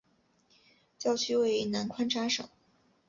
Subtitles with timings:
[0.97, 2.49] 教区位于南宽扎省。